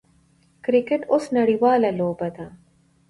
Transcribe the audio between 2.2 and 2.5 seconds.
ده.